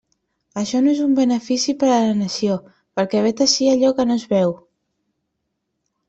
[0.59, 2.55] Això no és un benefici per a la nació,
[2.99, 4.55] perquè vet ací allò que no es veu.